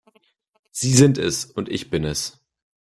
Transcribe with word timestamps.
Sie 0.71 0.93
sind 0.93 1.19
es, 1.19 1.45
und 1.45 1.69
ich 1.69 1.91
bin 1.91 2.05
es. 2.05 2.41